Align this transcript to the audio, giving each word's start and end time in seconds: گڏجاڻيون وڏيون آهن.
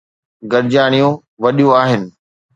گڏجاڻيون 0.51 1.13
وڏيون 1.43 1.71
آهن. 1.81 2.03